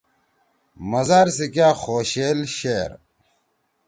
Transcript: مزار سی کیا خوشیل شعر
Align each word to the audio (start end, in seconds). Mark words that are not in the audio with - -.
مزار 0.89 1.27
سی 1.35 1.45
کیا 1.53 1.69
خوشیل 1.83 2.39
شعر 2.57 2.91